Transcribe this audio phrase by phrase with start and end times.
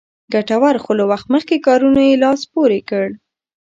[0.33, 3.05] ګټورو خو له وخت مخکې کارونو یې لاس پورې کړ.